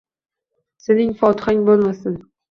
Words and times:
–Sening 0.83 1.11
fotihang 1.19 1.61
bo’lmasin? 1.67 2.17